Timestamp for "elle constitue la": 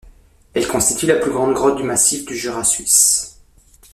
0.55-1.17